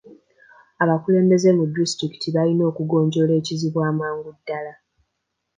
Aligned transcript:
Abakulembeze 0.83 1.47
ba 1.57 1.65
disitulikiti 1.73 2.27
balina 2.35 2.63
okugonjoola 2.71 3.33
ekizibu 3.41 3.79
amangu 3.89 4.29
ddala. 4.37 4.73